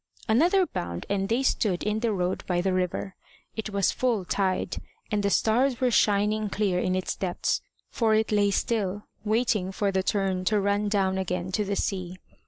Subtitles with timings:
[0.27, 3.13] Another bound, and they stood in the road by the river.
[3.55, 4.77] It was full tide,
[5.11, 9.91] and the stars were shining clear in its depths, for it lay still, waiting for
[9.91, 12.17] the turn to run down again to the sea.